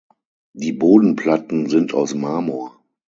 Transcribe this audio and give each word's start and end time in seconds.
Die 0.53 0.71
Bodenplatten 0.71 1.69
sind 1.69 1.93
aus 1.93 2.15
Marmor. 2.15 2.81